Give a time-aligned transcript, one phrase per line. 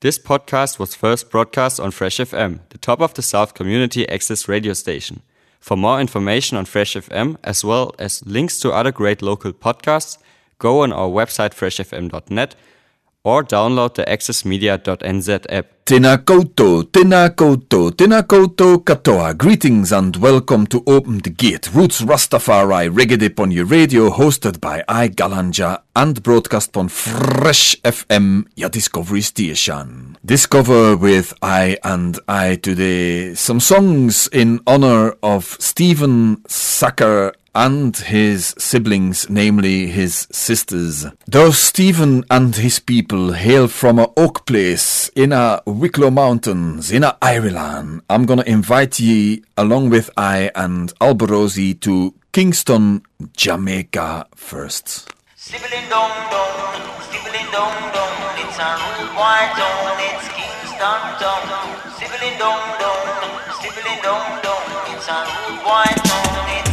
[0.00, 4.46] This podcast was first broadcast on Fresh FM, the top of the South community access
[4.46, 5.22] radio station.
[5.58, 10.16] For more information on Fresh FM, as well as links to other great local podcasts,
[10.60, 12.54] go on our website freshfm.net
[13.24, 15.66] or download the accessmedia.nz app.
[15.84, 19.32] Tena koutou, tena koutou, tena koutou katoa.
[19.34, 24.84] Greetings and welcome to Open the Gate, Roots Rastafari Reggae on your radio, hosted by
[24.86, 30.18] I GalanJAH and broadcast on Fresh FM, your Discovery Station.
[30.22, 38.54] Discover with I and I today some songs in honor of Stephen Sacker and his
[38.56, 41.06] siblings, namely his sisters.
[41.26, 47.02] Though Stephen and his people hail from a oak place in a Wicklow Mountains in
[47.02, 53.02] a Ireland, I'm gonna invite ye along with I and Alborosie to Kingston,
[53.36, 55.10] Jamaica first.
[55.34, 56.54] Stibbling dong dong,
[57.10, 61.42] stibbling dong dong, it's a rude town, it's Kingston town.
[61.98, 63.02] Stibbling dong dong,
[63.58, 66.67] stibbling dong dong, it's a rude town.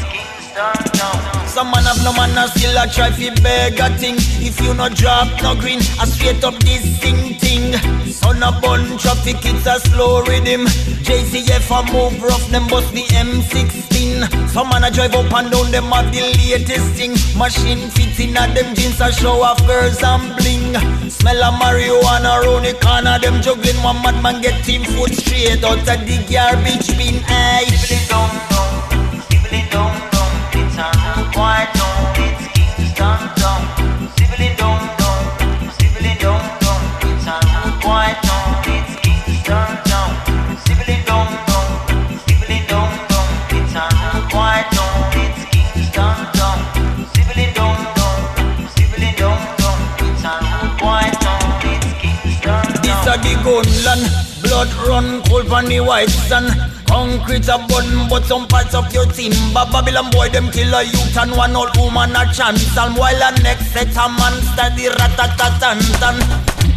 [0.56, 4.16] Some man have no man still a try fi beg a thing.
[4.40, 7.74] If you no drop no green, a straight up this sing thing.
[8.10, 10.66] Son a bun traffic, it's a slow rhythm.
[11.04, 14.48] JCF a move rough, them bust the M16.
[14.48, 17.12] Some man a drive up and down, them have the latest thing.
[17.38, 20.72] Machine fits in a them jeans a show off girls and bling.
[21.10, 23.84] Smell a marijuana round the corner, them juggling.
[23.84, 27.22] One madman get team foot straight out of the garbage bin.
[27.28, 27.66] Aye.
[27.76, 28.32] Stibbling dong
[29.70, 30.15] dong,
[53.46, 54.04] gunland,
[54.42, 56.75] blood run cold on the white sun.
[57.06, 61.16] Concrete a bun, but some parts of your timber Babylon boy, them kill a youth
[61.16, 62.76] and one old woman a chance.
[62.76, 66.18] And while a next set a monster, the rat-a-tat-tan-tan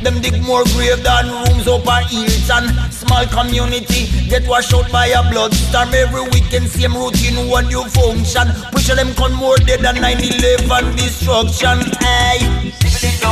[0.04, 5.06] Them dig more grave than rooms up a Hilton Small community, get washed out by
[5.06, 5.94] a blood storm.
[5.94, 8.52] Every weekend, same routine, one new function.
[8.70, 11.80] Push them con more dead than 9-11 destruction.
[12.04, 12.36] Hey,
[12.84, 13.24] It's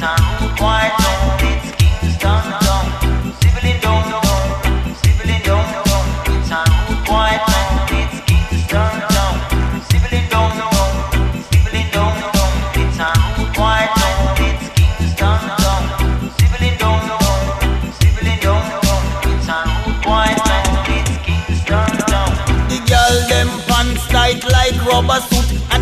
[0.00, 1.09] a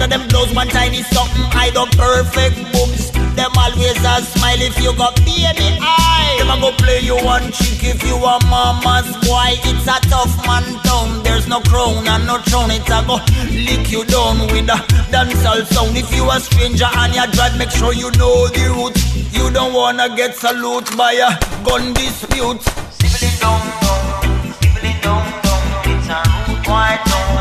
[0.09, 4.97] them blows one tiny something hide up perfect boobs Them always a smile if you
[4.97, 9.55] got baby eye Them a go play you one chick if you a mama's boy.
[9.69, 12.71] It's a tough man town There's no crown and no throne.
[12.71, 13.21] It's a go
[13.53, 14.79] lick you down with a
[15.13, 15.97] dancehall sound.
[15.97, 18.99] If you a stranger and you drive make sure you know the route.
[19.33, 21.31] You don't wanna get salute by a
[21.65, 22.61] gun dispute.
[22.97, 26.19] Stibbling dong dong, stibbling dong dong It's a
[26.49, 27.38] rude white town,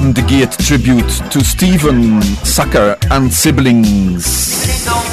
[0.00, 5.09] Gate tribute to Stephen Sacker and siblings.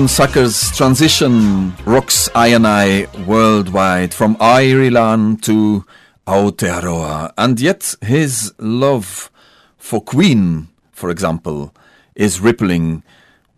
[0.00, 5.84] Stephen Sacker's transition rocks I and I worldwide from Ireland to
[6.26, 7.34] Aotearoa.
[7.36, 9.30] And yet his love
[9.76, 11.74] for Queen, for example,
[12.14, 13.02] is rippling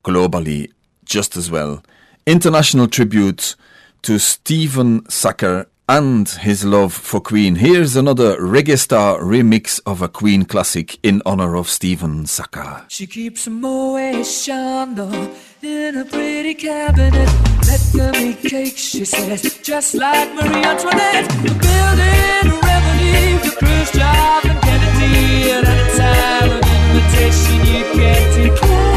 [0.04, 0.72] globally
[1.04, 1.80] just as well.
[2.26, 3.54] International tribute
[4.02, 7.56] to Stephen Sucker and his love for Queen.
[7.56, 12.84] Here's another reggae star remix of a Queen classic in honor of Stephen Sacker.
[12.88, 15.30] She keeps a Moet Chandon
[15.62, 17.28] in a pretty cabinet.
[17.66, 21.28] Let them eat cake, she says, just like Marie Antoinette.
[21.42, 28.92] Building a revenue for Khrushchev and Kennedy at any time of invitation you can't decline.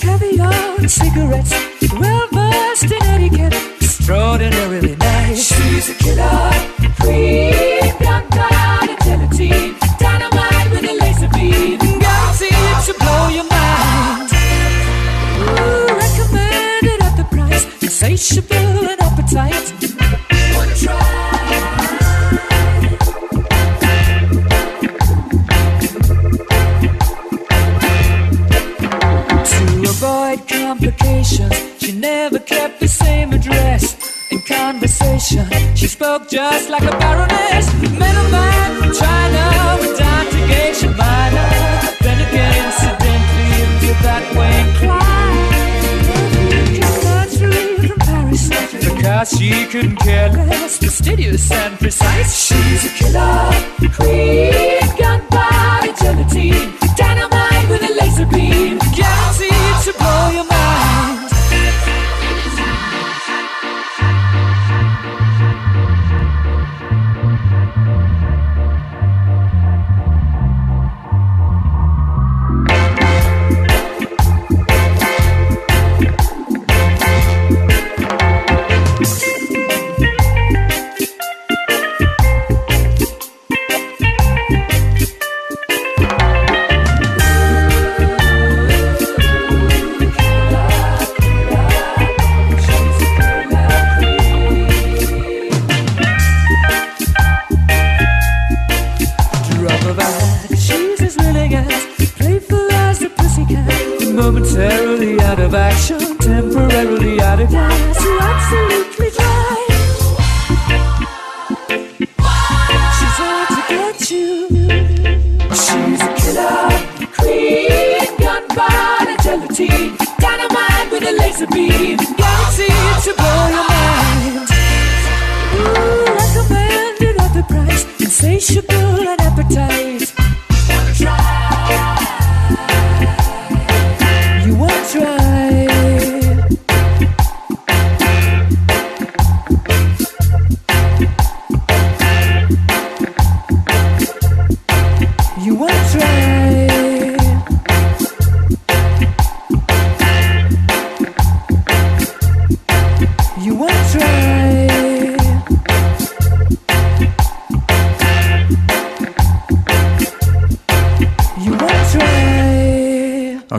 [0.00, 1.52] Caviar and cigarettes,
[1.92, 3.54] well versed in etiquette,
[4.00, 5.52] extraordinarily nice.
[5.52, 6.50] She's a killer
[7.00, 14.30] queen, gunpowder gelatine, dynamite with a laser beam, guaranteed to blow your mind.
[15.36, 19.72] Ooh, recommended at the price, insatiable and appetite.
[20.56, 21.18] Wanna try?
[29.44, 33.96] To avoid complications, she never kept the same address.
[34.30, 37.66] In conversation, she spoke just like a baroness.
[37.98, 41.50] Met a man from China with down to Geisha Minor.
[42.00, 45.18] Then again, incidentally, into that way inclined.
[47.88, 48.48] From Paris,
[48.84, 50.78] because she couldn't care less.
[50.78, 53.50] Fastidious and precise, she's a killer
[53.96, 54.52] queen.
[54.96, 60.49] Gunpowder gelatine, dynamite with a laser beam, guaranteed to blow your mind.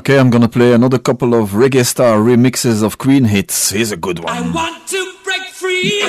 [0.02, 3.70] Okay, I'm gonna play another couple of reggae star remixes of Queen hits.
[3.70, 4.36] Here's a good one.
[4.36, 6.02] I want to break free.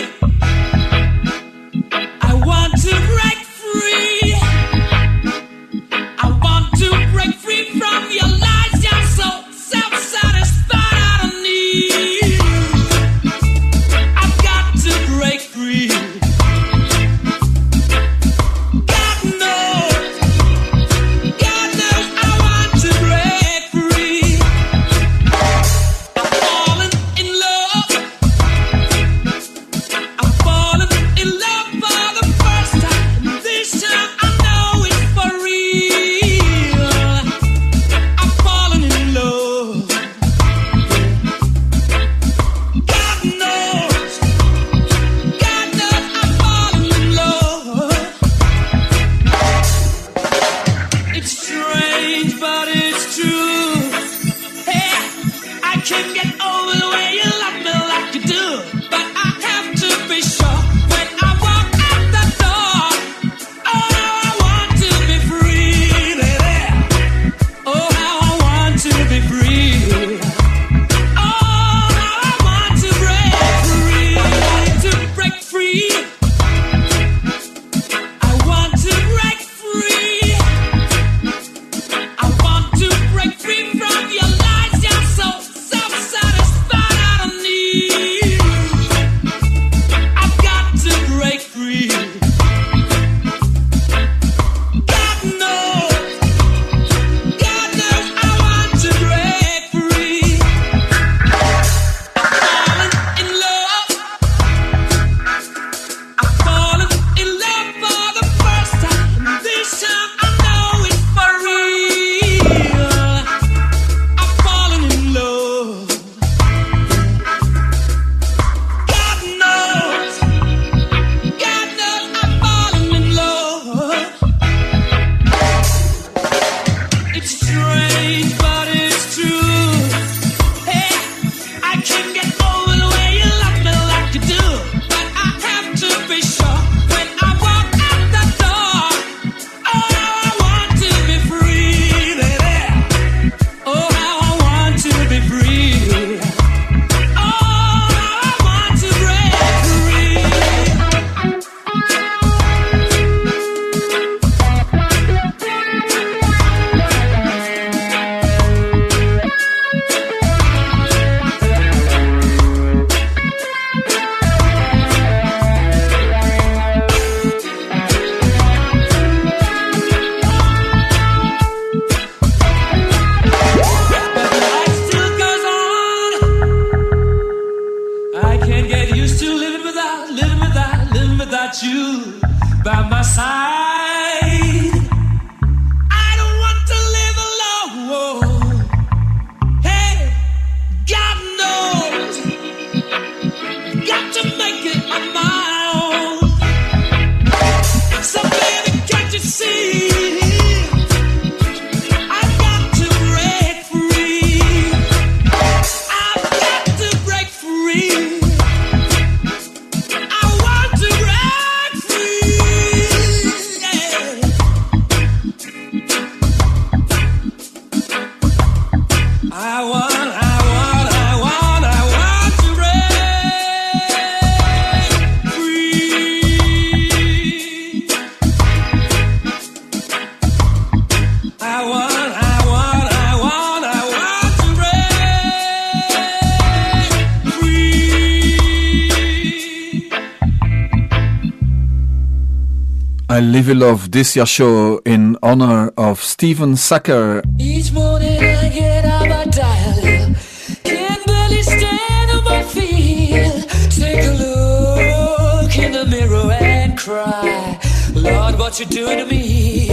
[243.48, 247.22] I love this show in honor of Stephen Sacker.
[247.40, 250.14] Each morning I get out my dial
[250.62, 257.58] Can barely stand on my feet Take a look in the mirror and cry
[257.94, 259.70] Lord, what you doing to me?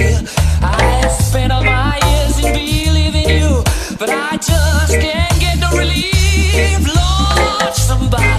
[0.63, 3.63] I spent all my years in believing you
[3.99, 8.38] But I just can't get no relief Lord, somebody,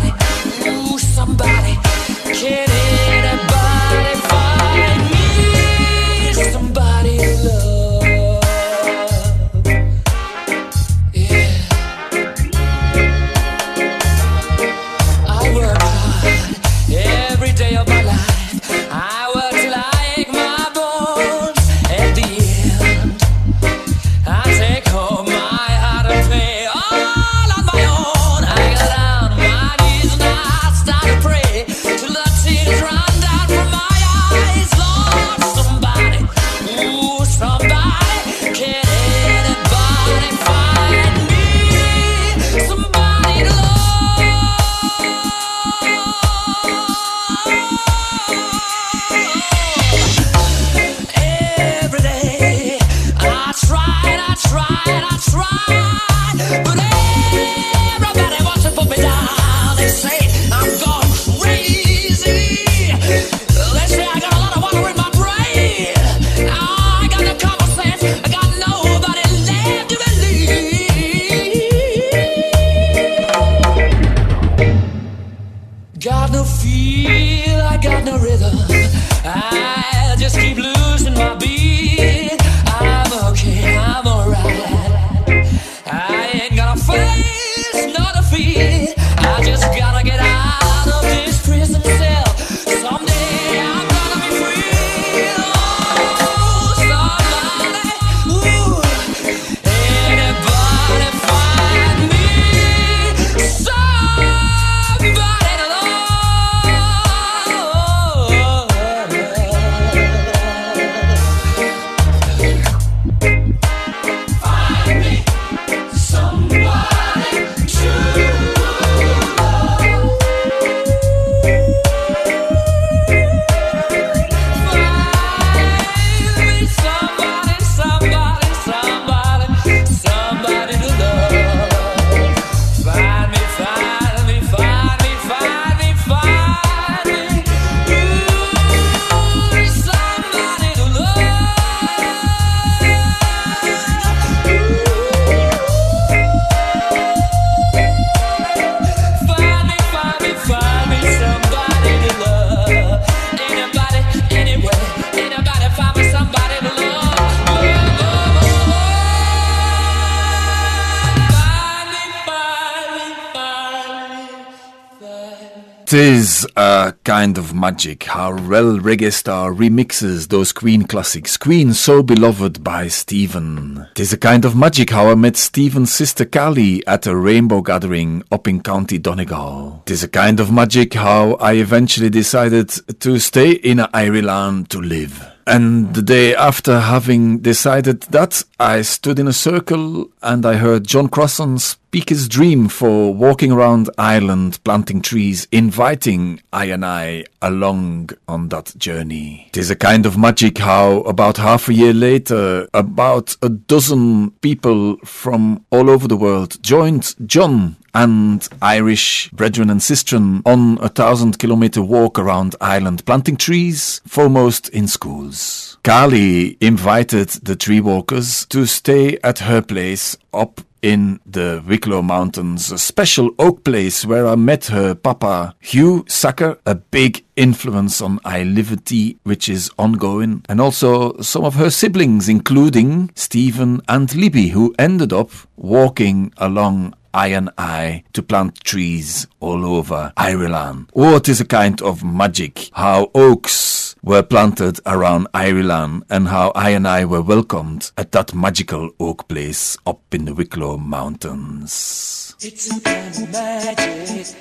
[167.70, 173.86] magic how Rel Reggae Star remixes those Queen classics, Queen so beloved by Stephen.
[173.94, 178.24] Tis a kind of magic how I met Stephen's sister Callie at a rainbow gathering
[178.32, 179.84] up in County Donegal.
[179.86, 185.24] Tis a kind of magic how I eventually decided to stay in Ireland to live.
[185.46, 190.88] And the day after having decided that, I stood in a circle and I heard
[190.88, 191.58] John Crossan
[191.90, 198.50] speak his dream for walking around Ireland planting trees, inviting I and I along on
[198.50, 199.48] that journey.
[199.48, 204.30] It is a kind of magic how about half a year later, about a dozen
[204.40, 210.88] people from all over the world joined John and Irish brethren and sistren on a
[210.88, 215.76] thousand kilometer walk around Ireland, planting trees, foremost in schools.
[215.82, 222.72] Kali invited the tree walkers to stay at her place up in the Wicklow Mountains,
[222.72, 228.20] a special oak place where I met her papa, Hugh Sacker, a big influence on
[228.24, 234.48] I Liberty, which is ongoing, and also some of her siblings, including Stephen and Libby,
[234.48, 240.90] who ended up walking along I and I to plant trees all over Ireland.
[240.94, 246.70] It is a kind of magic how oaks were planted around Ireland and how I
[246.70, 252.34] and I were welcomed at that magical oak place up in the Wicklow Mountains.
[252.40, 254.36] It's a kind of magic.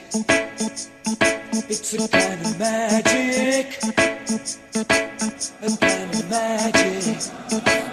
[1.69, 3.83] It's a kind of magic.
[5.61, 7.88] A kind of magic.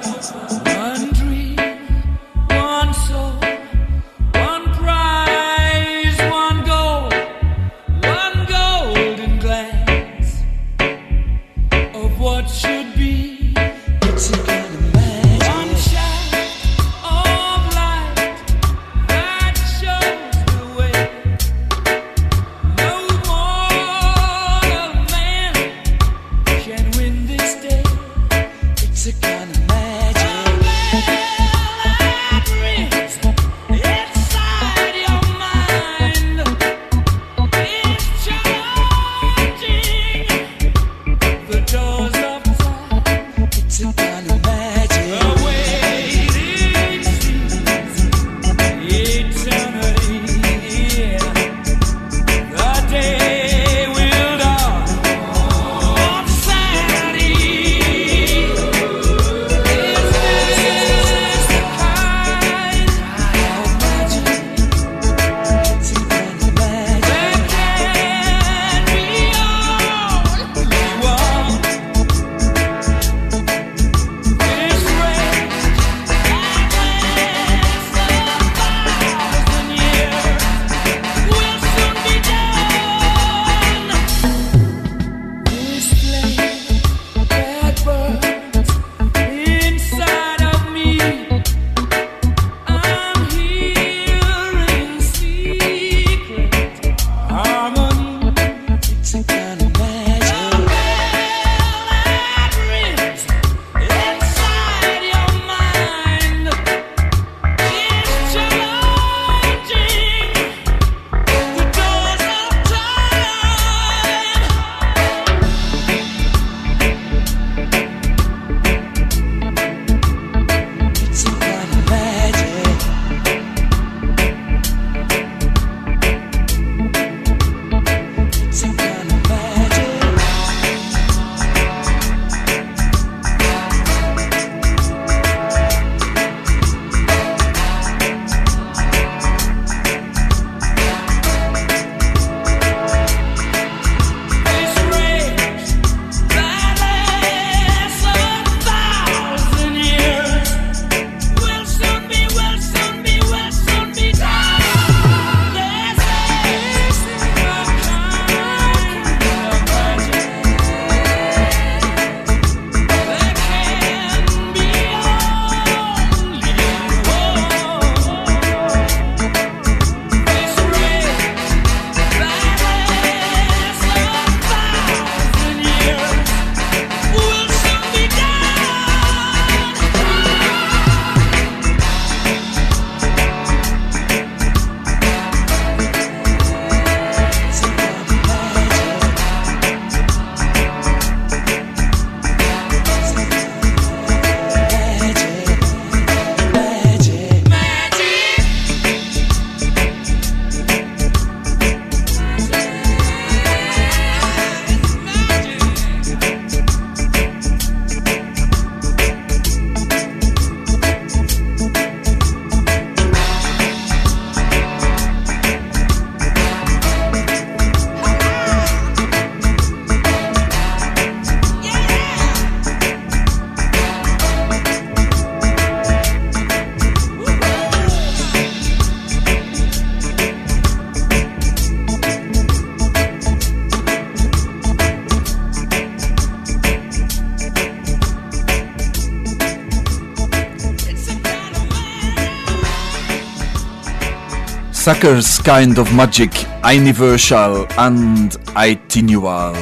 [244.86, 246.30] Sacker's kind of magic,
[246.64, 249.52] universal and itinual.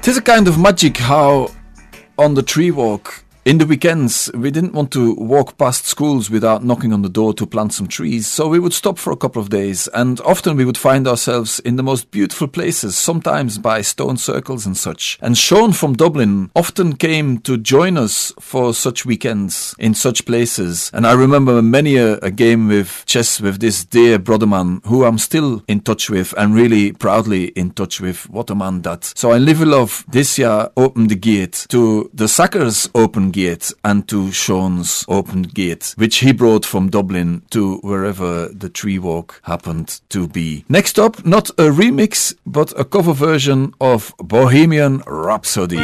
[0.00, 1.50] Tis a kind of magic how
[2.16, 3.07] on the tree walk
[3.48, 7.32] in the weekends, we didn't want to walk past schools without knocking on the door
[7.32, 10.54] to plant some trees, so we would stop for a couple of days, and often
[10.54, 15.18] we would find ourselves in the most beautiful places, sometimes by stone circles and such.
[15.22, 20.90] And Sean from Dublin often came to join us for such weekends in such places.
[20.92, 25.06] And I remember many a, a game with chess with this dear brother man who
[25.06, 28.28] I'm still in touch with and really proudly in touch with.
[28.28, 29.04] What a man that.
[29.16, 33.37] So I live love this year open the gate to the Sackers open gate
[33.84, 39.40] and to Sean's open gate, which he brought from Dublin to wherever the tree walk
[39.44, 40.64] happened to be.
[40.68, 45.78] Next up, not a remix, but a cover version of Bohemian Rhapsody.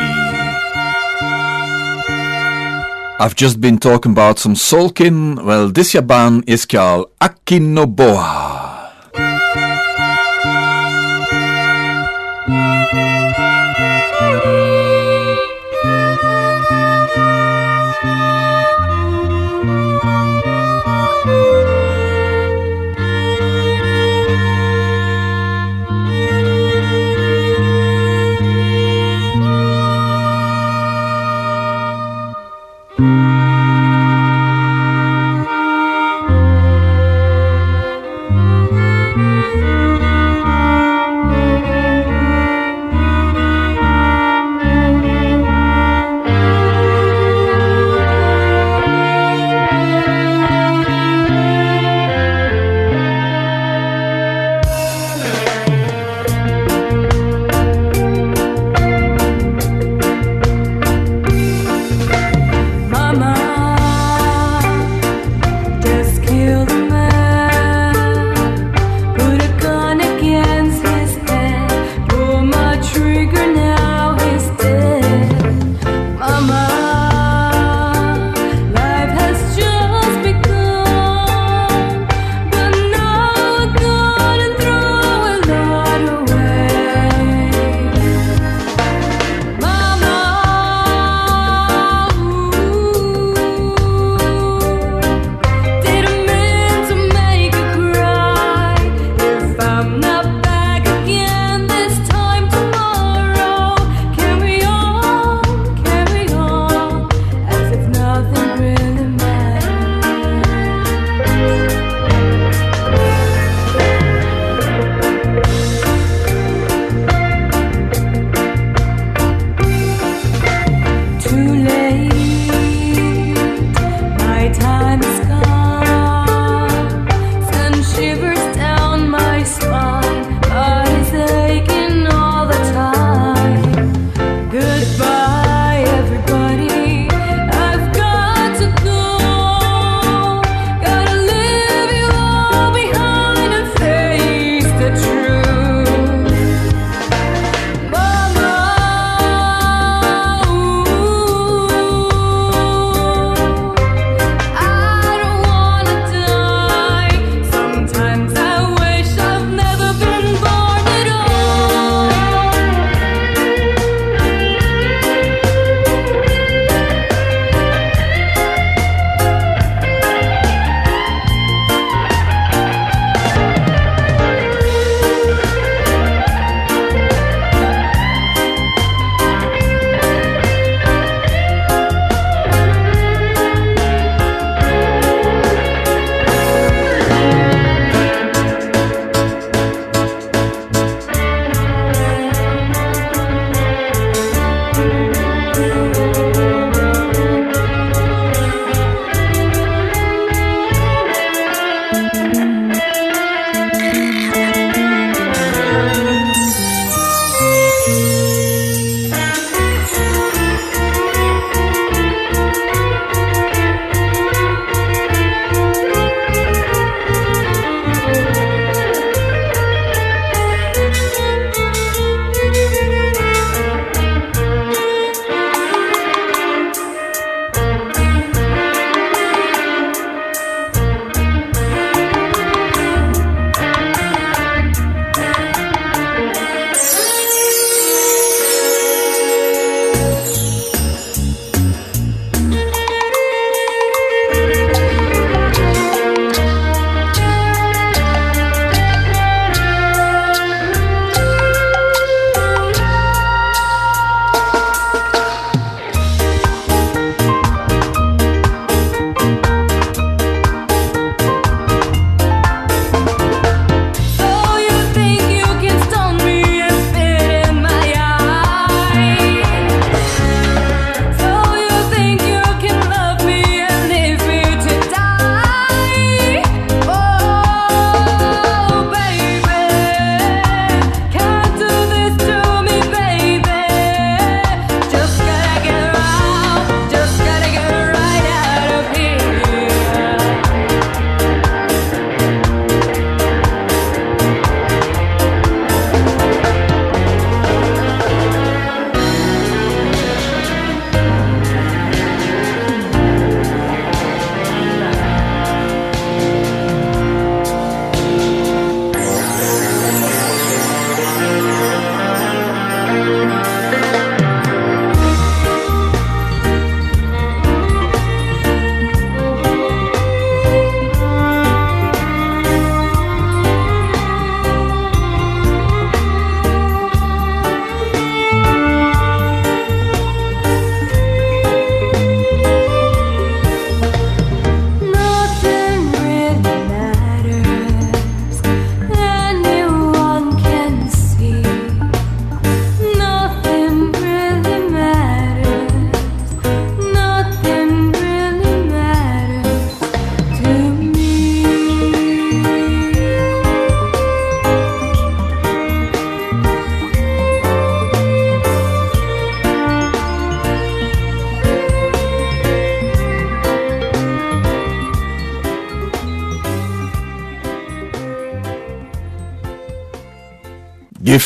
[3.20, 5.44] I've just been talking about some Solkin.
[5.44, 8.63] Well, this Yaban is called Akinoboa.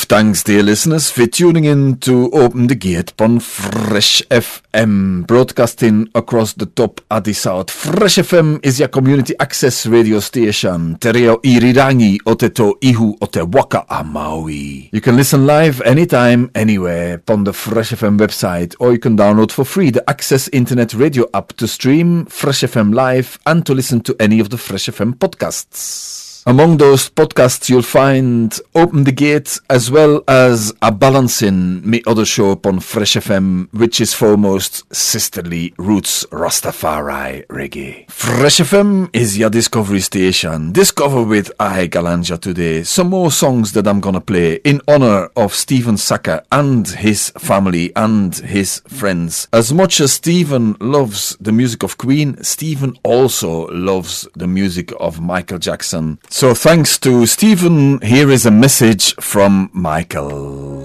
[0.09, 6.55] Thanks, dear listeners, for tuning in to Open the Gate on Fresh FM, broadcasting across
[6.55, 7.71] the top the south.
[7.71, 10.97] Fresh FM is your community access radio station.
[10.97, 14.89] Tereo irirangi o te tau ihu o te waka a Maui.
[14.93, 19.53] You can listen live anytime, anywhere on the Fresh FM website, or you can download
[19.53, 24.01] for free the Access Internet Radio app to stream Fresh FM live and to listen
[24.01, 26.28] to any of the Fresh FM podcasts.
[26.49, 32.25] Among those podcasts, you'll find Open the Gate as well as A Balancing, me other
[32.25, 38.11] show upon Fresh FM, which is foremost sisterly roots Rastafari reggae.
[38.11, 40.73] Fresh FM is your discovery station.
[40.73, 45.55] Discover with I GalanJAH today some more songs that I'm gonna play in honor of
[45.55, 49.49] Stephen Sacker and his family and his friends.
[49.53, 55.21] As much as Stephen loves the music of Queen, Stephen also loves the music of
[55.21, 56.19] Michael Jackson.
[56.39, 60.79] So thanks to Stephen, here is a message from Michael.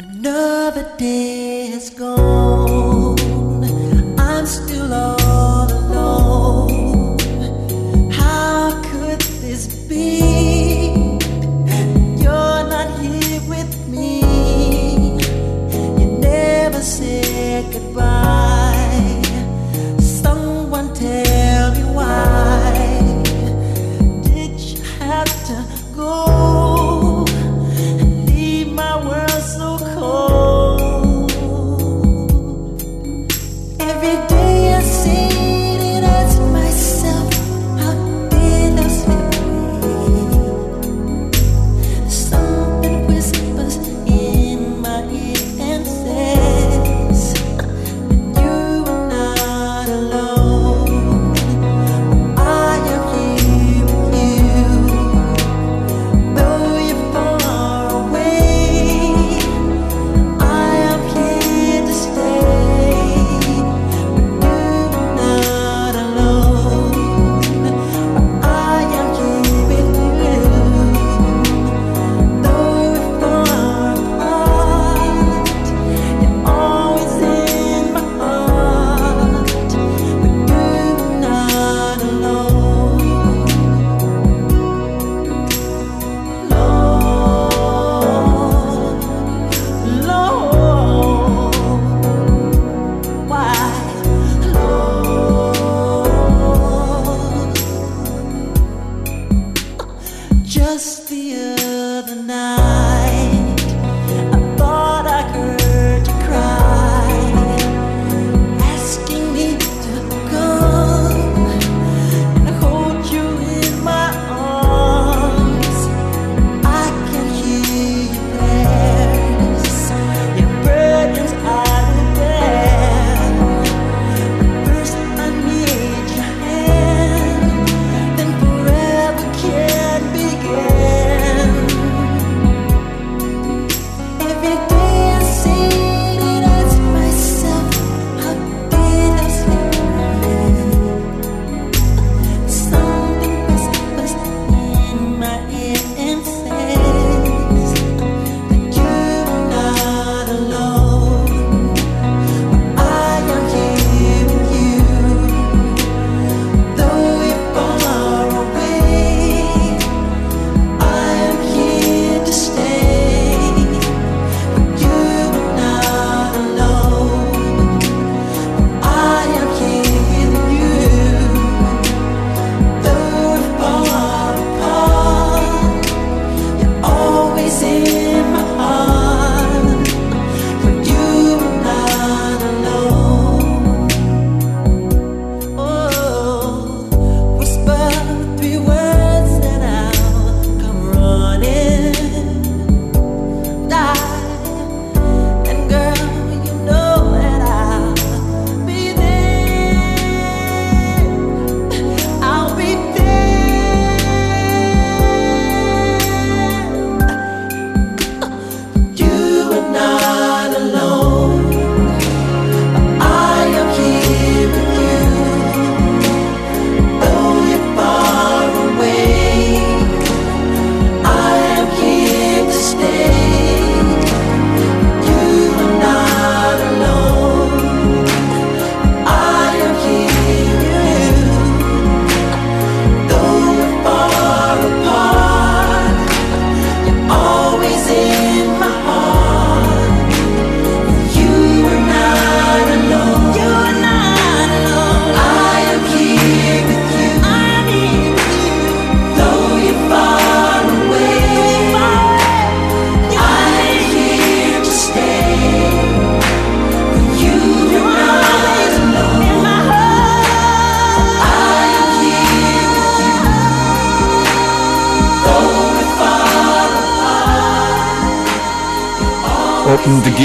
[0.00, 2.45] Another day has gone.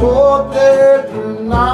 [0.00, 0.70] Ko te
[1.10, 1.66] puna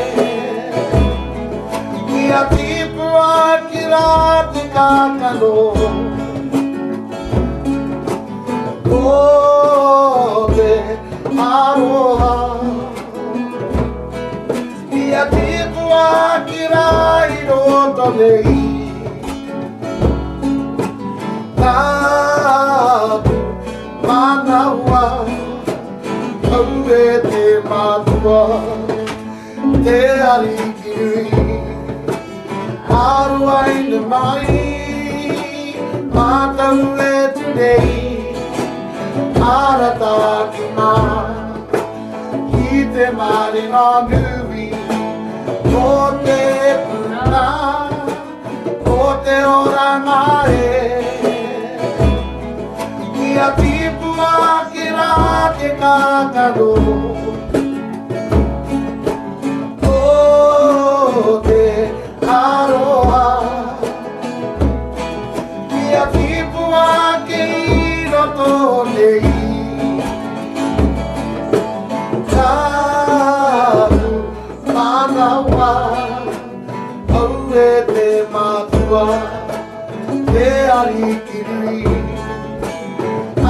[2.22, 3.30] Ia tipua
[3.70, 4.08] ki rā
[4.54, 5.54] te kākano
[8.88, 9.16] Ko
[10.56, 10.72] te
[11.52, 12.34] aroha.
[15.02, 16.06] Ia tipua
[16.48, 16.88] ki rā
[17.34, 18.56] i roto nei.
[21.58, 23.31] Tātu
[24.92, 25.04] wā
[26.56, 26.66] Au
[26.96, 28.40] e te matua
[29.84, 30.00] Te
[30.32, 31.26] arikirui
[33.02, 34.58] Aruaina mai
[36.14, 38.34] Mātau e tunei.
[39.52, 40.16] Arata
[40.56, 40.92] ki mā
[42.50, 44.68] Ki te maringa nui.
[45.70, 45.88] Ko
[46.26, 46.42] te
[46.90, 47.46] puna
[48.84, 50.20] Ko te oranga
[50.58, 51.11] e
[53.32, 54.30] Ia tipua
[54.72, 55.12] ki rā
[55.56, 56.72] te kākaro
[59.90, 61.62] o te
[62.34, 63.22] aroha
[65.70, 66.84] Kia tipua
[67.30, 67.46] ki
[68.12, 69.32] roto nei.
[72.34, 74.12] Tātu
[74.76, 75.72] manawa.
[77.22, 77.32] Au
[77.64, 79.08] e te matua.
[80.32, 82.01] Te arikirui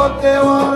[0.00, 0.69] Ko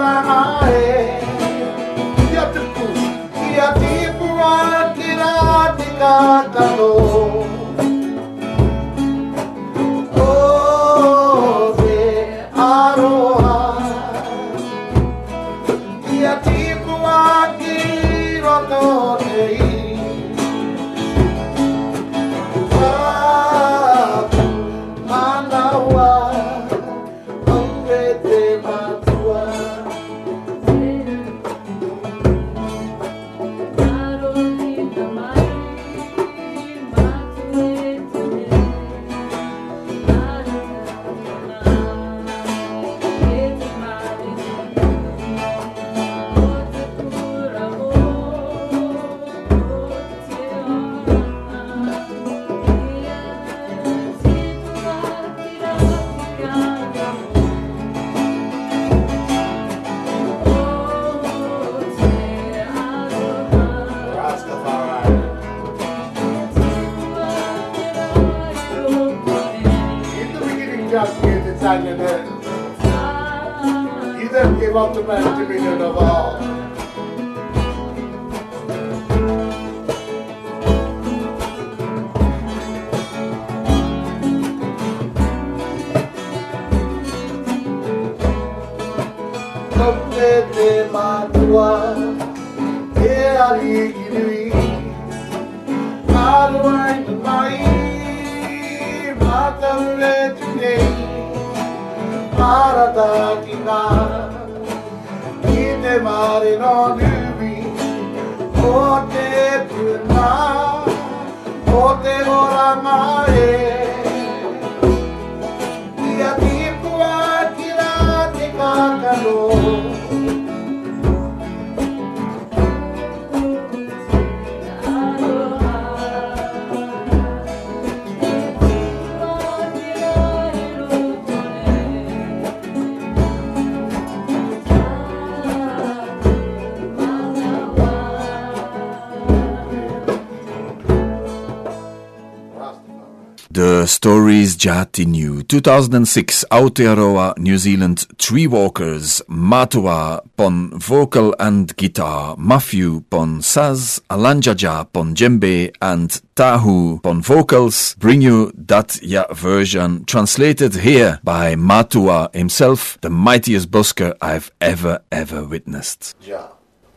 [144.05, 153.01] stories Jati New 2006 Aotearoa New Zealand Tree Walkers Matua pon vocal and guitar Matthew
[153.09, 160.75] pon saz Alanjaja pon djembe and Tahu pon vocals bring you that ya version translated
[160.75, 166.49] here by Matua himself the mightiest busker I've ever ever witnessed Ja.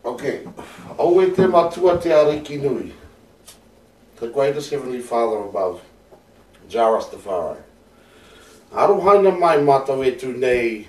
[0.03, 0.41] Okay.
[0.97, 2.91] Au e te matua te ariki nui.
[4.20, 5.86] The greatest heavenly father above.
[6.70, 7.61] Jairus Rastafari.
[8.74, 10.88] Aro haina mai mātou e tū nei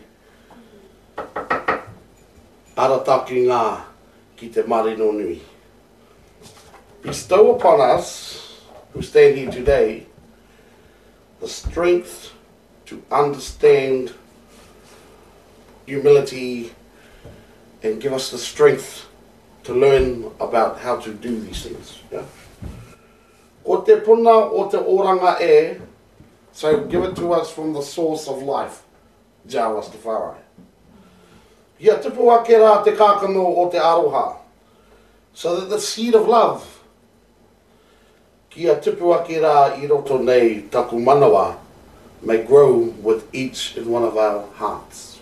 [2.77, 3.63] arataki ngā
[4.37, 5.41] ki te marino nui.
[7.03, 8.63] Bestow upon us,
[8.93, 10.07] who stand here today,
[11.41, 12.33] the strength
[12.87, 14.13] to understand
[15.87, 16.73] humility
[17.83, 19.07] and give us the strength
[19.63, 22.01] to learn about how to do these things.
[22.11, 22.25] Yeah?
[23.69, 25.79] O te puna o te oranga e,
[26.53, 28.83] so give it to us from the source of life,
[29.47, 30.39] Ja Rastafari.
[31.79, 34.39] Ia tupu ake rā te kākano o te aroha,
[35.35, 36.81] so that the seed of love,
[38.49, 41.59] kia tupu ake rā i roto nei taku manawa,
[42.23, 45.21] may grow with each and one of our hearts.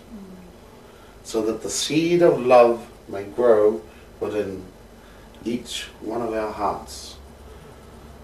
[1.25, 3.83] So that the seed of love may grow
[4.21, 4.63] within
[5.45, 7.16] each one of our hearts,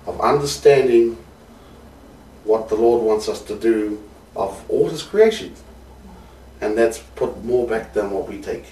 [0.07, 1.17] of understanding
[2.45, 4.03] what the Lord wants us to do
[4.35, 5.55] of all His creation.
[6.61, 8.65] And that's put more back than what we take.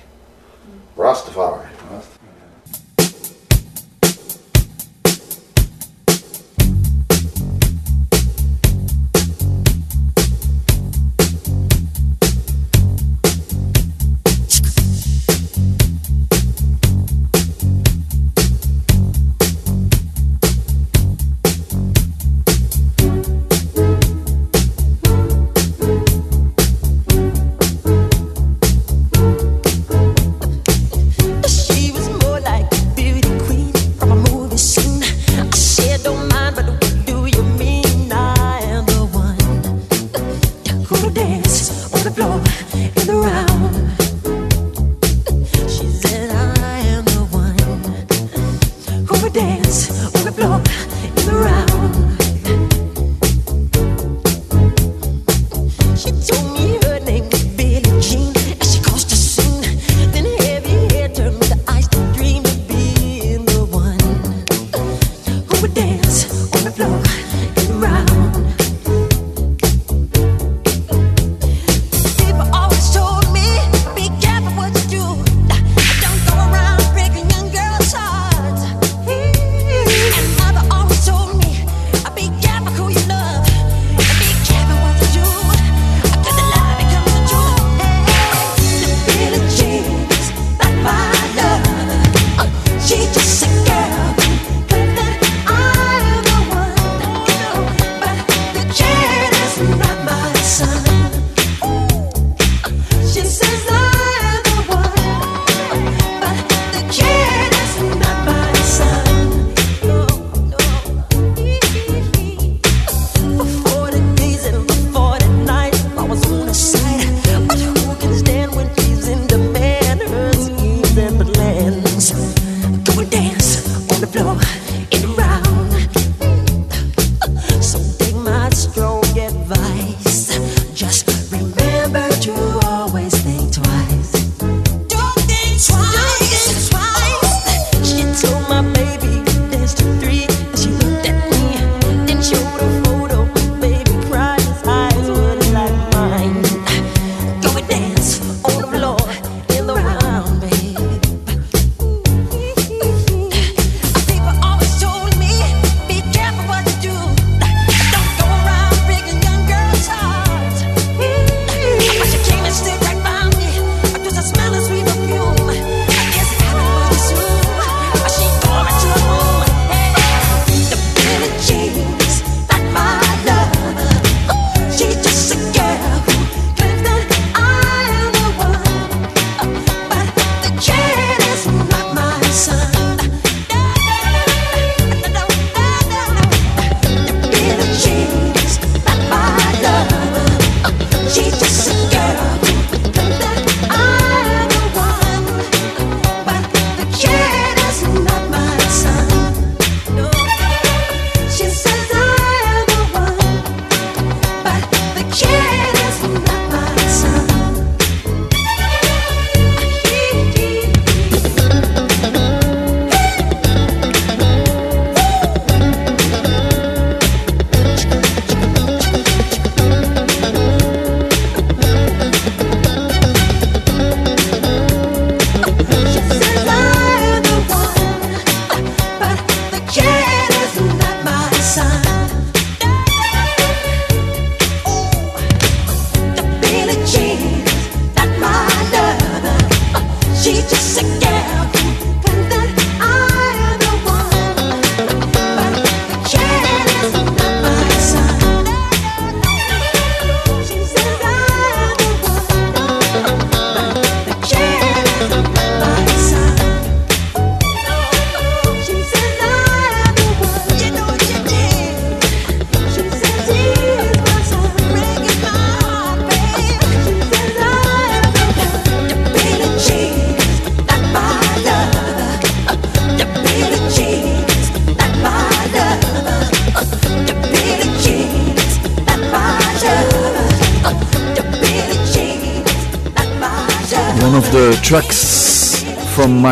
[0.96, 1.68] Rastafari.
[1.68, 2.19] She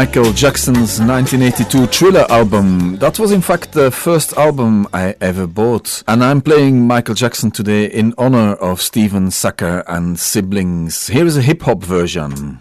[0.09, 2.97] Michael Jackson's 1982 Thriller album.
[2.97, 6.03] That was in fact the first album I ever bought.
[6.09, 11.09] And I'm playing Michael Jackson today in honor of Stephen Sacker and siblings.
[11.09, 12.61] Here is a hip hop version.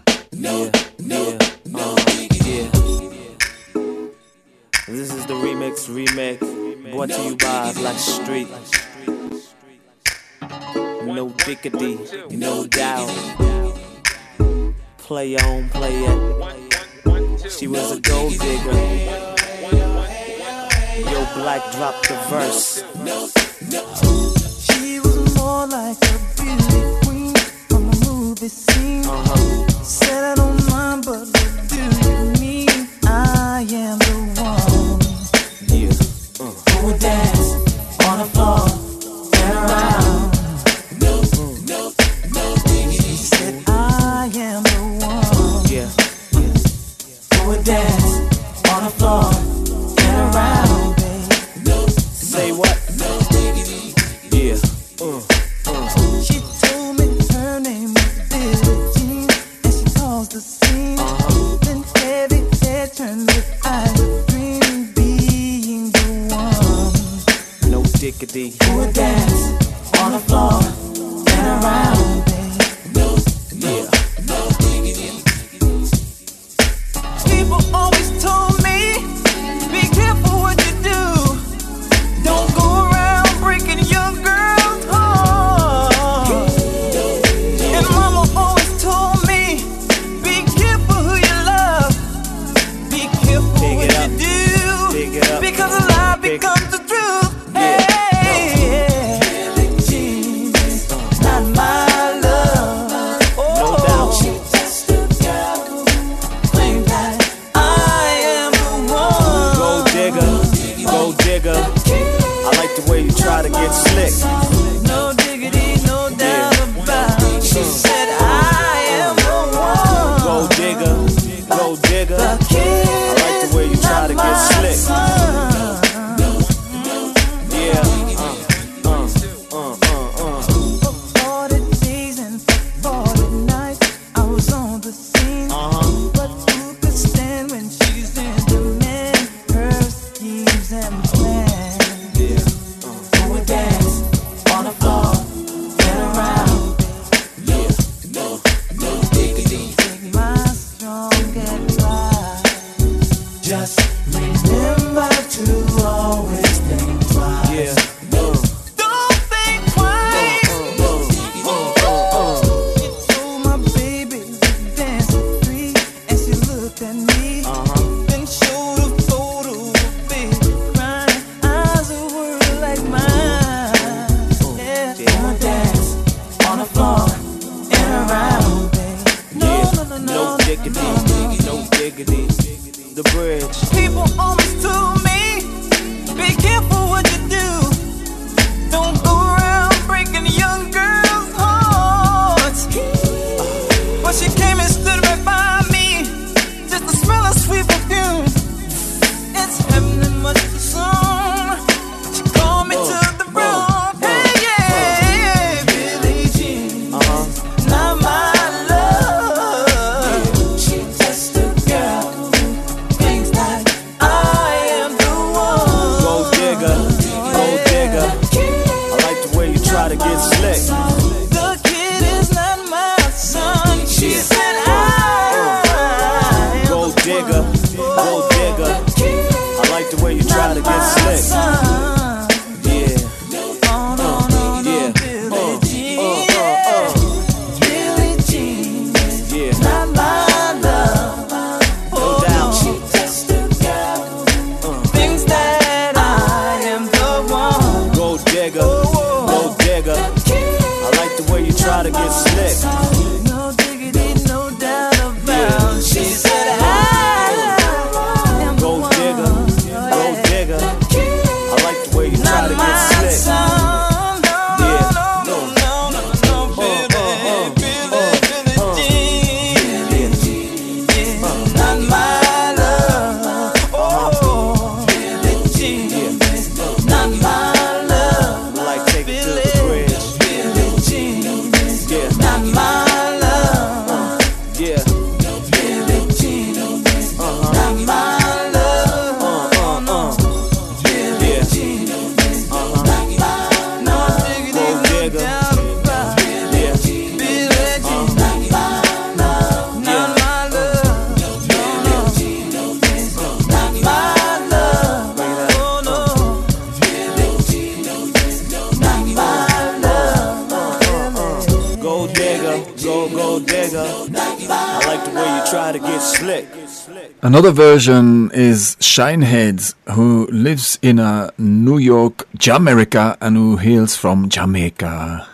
[317.28, 324.30] Another version is Shineheads, who lives in a New York, Jamaica, and who hails from
[324.30, 325.28] Jamaica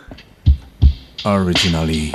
[1.25, 2.11] originally.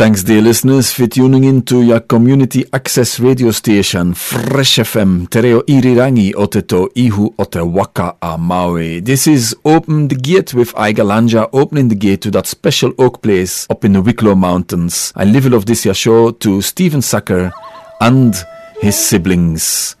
[0.00, 5.60] thanks, dear listeners, for tuning in to your community access radio station, Fresh FM, Tereo
[5.68, 9.00] Irirangi Oteto Ihu Ote Waka a Maui.
[9.00, 13.20] This is Open the Gate with I GalanJAH, opening the gate to that special oak
[13.20, 15.12] place up in the Wicklow Mountains.
[15.16, 17.52] I level of this year show to Stephen Sacker
[18.00, 18.34] and
[18.80, 19.96] his siblings.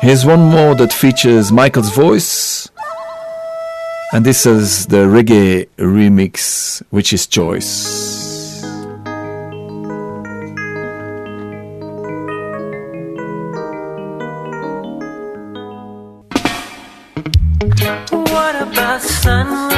[0.00, 2.70] Here's one more that features Michael's voice
[4.12, 8.08] and this is the reggae remix, which is Choice.
[18.98, 19.77] sunrise.